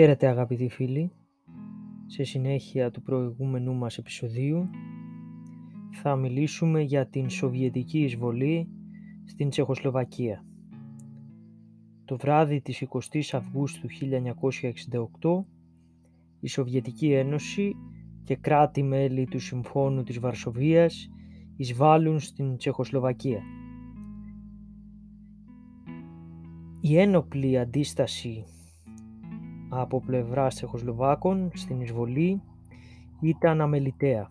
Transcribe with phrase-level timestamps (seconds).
[0.00, 1.12] Χαίρετε αγαπητοί φίλοι,
[2.06, 4.68] σε συνέχεια του προηγούμενου μας επεισοδίου
[5.92, 8.68] θα μιλήσουμε για την Σοβιετική εισβολή
[9.24, 10.44] στην Τσεχοσλοβακία.
[12.04, 13.86] Το βράδυ της 20 Αυγούστου
[15.20, 15.44] 1968
[16.40, 17.74] η Σοβιετική Ένωση
[18.24, 21.08] και κράτη-μέλη του Συμφώνου της Βαρσοβίας
[21.56, 23.42] εισβάλλουν στην Τσεχοσλοβακία.
[26.80, 28.44] Η ένοπλη αντίσταση
[29.68, 32.42] από πλευράς Τσεχοσλοβάκων στην εισβολή
[33.20, 34.30] ήταν αμεληταία.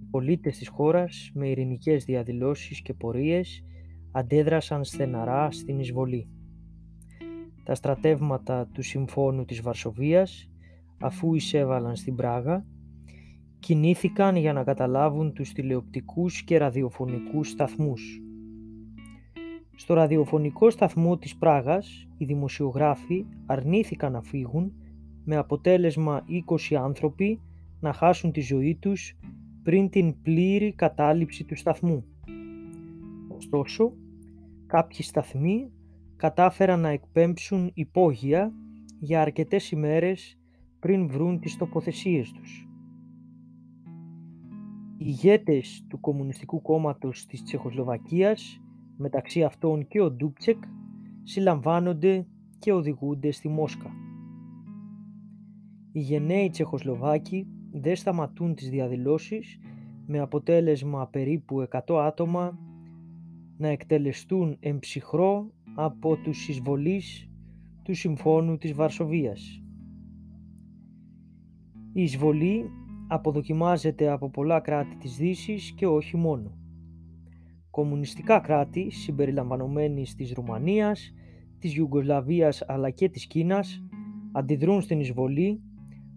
[0.00, 3.64] Οι πολίτες της χώρας με ειρηνικές διαδηλώσεις και πορείες
[4.12, 6.28] αντέδρασαν στεναρά στην εισβολή.
[7.64, 10.50] Τα στρατεύματα του Συμφώνου της Βαρσοβίας
[11.00, 12.64] αφού εισέβαλαν στην Πράγα
[13.58, 18.23] κινήθηκαν για να καταλάβουν τους τηλεοπτικούς και ραδιοφωνικούς σταθμούς
[19.74, 24.72] στο ραδιοφωνικό σταθμό της Πράγας οι δημοσιογράφοι αρνήθηκαν να φύγουν
[25.24, 26.24] με αποτέλεσμα
[26.70, 27.40] 20 άνθρωποι
[27.80, 29.16] να χάσουν τη ζωή τους
[29.62, 32.04] πριν την πλήρη κατάληψη του σταθμού.
[33.36, 33.92] Ωστόσο,
[34.66, 35.70] κάποιοι σταθμοί
[36.16, 38.52] κατάφεραν να εκπέμψουν υπόγεια
[38.98, 40.38] για αρκετές ημέρες
[40.80, 42.68] πριν βρουν τις τοποθεσίες τους.
[44.96, 48.60] Οι ηγέτες του Κομμουνιστικού Κόμματος της Τσεχοσλοβακίας
[48.96, 50.62] μεταξύ αυτών και ο Ντούπτσεκ
[51.22, 52.26] συλλαμβάνονται
[52.58, 53.90] και οδηγούνται στη Μόσκα.
[55.92, 59.58] Οι γενναίοι Τσεχοσλοβάκοι δεν σταματούν τις διαδηλώσεις
[60.06, 62.58] με αποτέλεσμα περίπου 100 άτομα
[63.56, 67.28] να εκτελεστούν εμψυχρό από τους εισβολείς
[67.82, 69.62] του Συμφώνου της Βαρσοβίας.
[71.92, 72.70] Η εισβολή
[73.08, 76.63] αποδοκιμάζεται από πολλά κράτη της Δύσης και όχι μόνο
[77.74, 81.14] κομμουνιστικά κράτη συμπεριλαμβανομένης της Ρουμανίας,
[81.58, 83.84] της Ιουγκοσλαβίας αλλά και της Κίνας
[84.32, 85.60] αντιδρούν στην εισβολή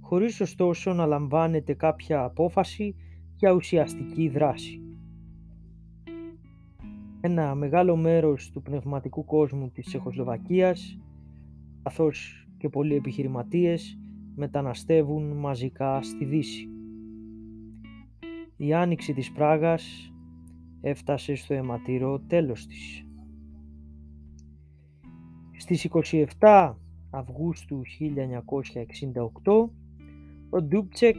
[0.00, 2.94] χωρίς ωστόσο να λαμβάνεται κάποια απόφαση
[3.36, 4.80] για ουσιαστική δράση.
[7.20, 10.98] Ένα μεγάλο μέρος του πνευματικού κόσμου της Τσεχοσλοβακίας
[11.82, 13.98] καθώς και πολλοί επιχειρηματίες
[14.34, 16.68] μεταναστεύουν μαζικά στη Δύση.
[18.56, 20.13] Η άνοιξη της Πράγας
[20.86, 23.06] έφτασε στο αιματηρό τέλος της.
[25.58, 25.88] Στις
[26.40, 26.74] 27
[27.10, 27.82] Αυγούστου
[29.44, 29.68] 1968
[30.50, 31.16] ο Ντούπτσεκ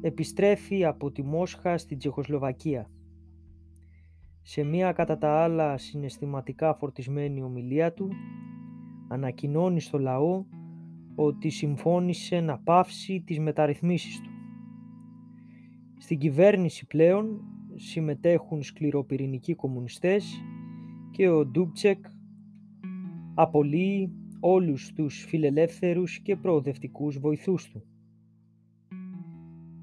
[0.00, 2.90] επιστρέφει από τη Μόσχα στην Τσεχοσλοβακία.
[4.42, 8.08] Σε μία κατά τα άλλα συναισθηματικά φορτισμένη ομιλία του
[9.08, 10.44] ανακοινώνει στο λαό
[11.14, 14.30] ότι συμφώνησε να πάυσει τις μεταρρυθμίσεις του.
[15.98, 20.42] Στην κυβέρνηση πλέον συμμετέχουν σκληροπυρηνικοί κομμουνιστές
[21.10, 22.04] και ο Ντούμπτσεκ
[23.34, 27.84] απολύει όλους τους φιλελεύθερους και προοδευτικούς βοηθούς του.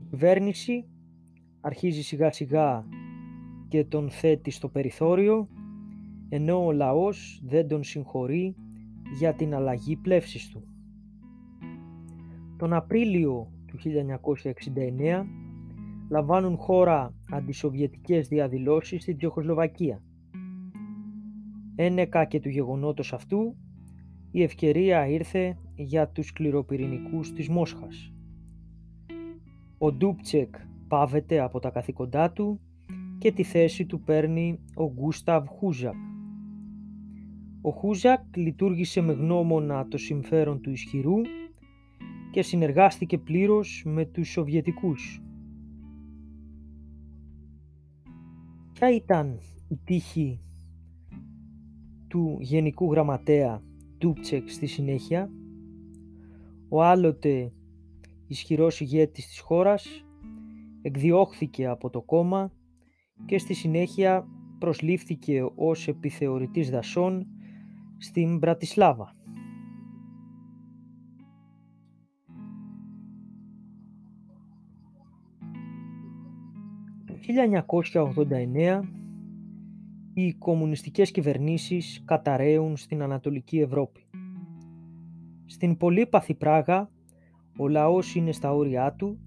[0.00, 0.88] Η κυβέρνηση
[1.60, 2.86] αρχίζει σιγά σιγά
[3.68, 5.48] και τον θέτει στο περιθώριο
[6.28, 8.56] ενώ ο λαός δεν τον συγχωρεί
[9.18, 10.64] για την αλλαγή πλεύσης του.
[12.56, 15.24] Τον Απρίλιο του 1969
[16.10, 20.02] λαμβάνουν χώρα αντισοβιετικές διαδηλώσεις στην Τσεχοσλοβακία.
[21.76, 23.56] Ένεκα και του γεγονότος αυτού,
[24.30, 28.12] η ευκαιρία ήρθε για τους σκληροπυρηνικούς της Μόσχας.
[29.78, 30.54] Ο Ντούπτσεκ
[30.88, 32.60] πάβεται από τα καθήκοντά του
[33.18, 35.94] και τη θέση του παίρνει ο Γκούσταβ Χούζακ.
[37.60, 41.16] Ο Χούζακ λειτουργήσε με γνώμονα το συμφέρον του ισχυρού
[42.30, 45.22] και συνεργάστηκε πλήρως με τους Σοβιετικούς
[48.80, 50.40] Ποια ήταν η τύχη
[52.08, 53.62] του Γενικού Γραμματέα
[53.98, 55.30] Ντούπτσεκ στη συνέχεια;
[56.68, 57.52] Ο άλλοτε
[58.26, 60.04] ισχυρός ηγέτης της χώρας
[60.82, 62.52] εκδιώχθηκε από το κόμμα
[63.26, 64.26] και στη συνέχεια
[64.58, 67.26] προσλήφθηκε ως επιθεωρητής δασών
[67.98, 69.16] στην Μπρατισλάβα.
[77.26, 78.80] 1989
[80.14, 84.00] οι κομμουνιστικές κυβερνήσεις καταραίουν στην Ανατολική Ευρώπη.
[85.46, 86.90] Στην πολύπαθη Πράγα
[87.58, 89.18] ο λαός είναι στα όρια του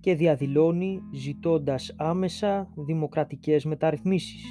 [0.00, 4.44] και διαδηλώνει ζητώντας άμεσα δημοκρατικές μεταρρυθμίσεις.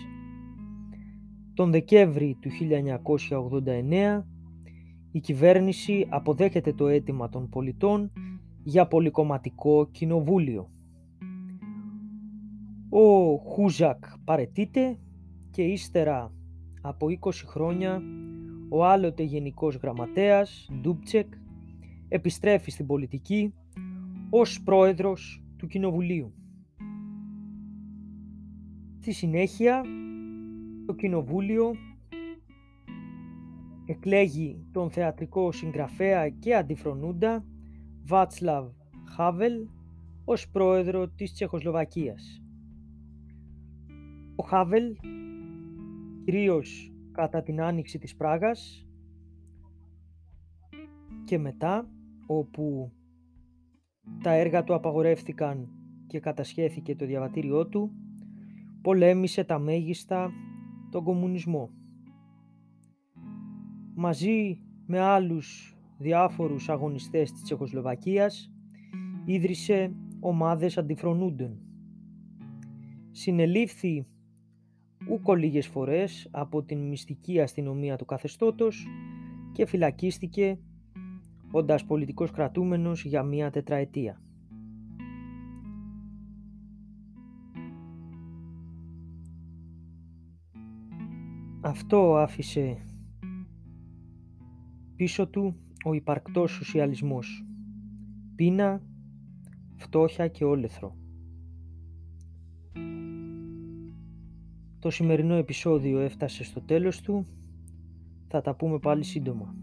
[1.54, 4.26] Τον Δεκέμβρη του 1989
[5.12, 8.12] η κυβέρνηση αποδέχεται το αίτημα των πολιτών
[8.64, 10.70] για πολυκομματικό κοινοβούλιο.
[12.94, 14.98] Ο Χούζακ παρετείται
[15.52, 16.34] και ύστερα
[16.82, 18.02] από 20 χρόνια
[18.70, 21.34] ο άλλοτε γενικός γραμματέας, Ντούπτσεκ,
[22.08, 23.54] επιστρέφει στην πολιτική
[24.30, 26.34] ως πρόεδρος του Κοινοβουλίου.
[29.00, 29.82] Στη συνέχεια,
[30.86, 31.72] το Κοινοβούλιο
[33.86, 37.46] εκλέγει τον θεατρικό συγγραφέα και αντιφρονούντα
[38.06, 38.70] Βάτσλαβ
[39.16, 39.54] Χάβελ
[40.26, 42.42] ως πρόεδρο της Τσεχοσλοβακίας.
[44.42, 44.96] Ο Χάβελ,
[46.26, 48.88] κυρίως κατά την άνοιξη της Πράγας
[51.24, 51.90] και μετά,
[52.26, 52.92] όπου
[54.24, 55.70] τα έργα του απαγορεύτηκαν
[56.08, 57.92] και κατασχέθηκε το διαβατήριό του,
[58.82, 60.32] πολέμησε τα μέγιστα
[60.92, 61.70] τον κομμουνισμό.
[63.96, 68.52] Μαζί με άλλους διάφορους αγωνιστές της Τσεχοσλοβακίας
[69.26, 71.62] ίδρυσε ομάδες αντιφρονούντων.
[73.12, 74.06] Συνελήφθη
[75.10, 78.88] ούκο λίγες φορές από την μυστική αστυνομία του καθεστώτος
[79.52, 80.60] και φυλακίστηκε
[81.52, 84.22] όντας πολιτικός κρατούμενος για μία τετραετία.
[91.62, 92.78] Αυτό άφησε
[94.96, 95.56] πίσω του
[95.86, 97.46] ο υπαρκτός σοσιαλισμός.
[98.36, 98.82] Πείνα,
[99.76, 101.01] φτώχεια και όλεθρο.
[104.82, 107.26] Το σημερινό επεισόδιο έφτασε στο τέλος του.
[108.28, 109.56] Θα τα πούμε πάλι σύντομα.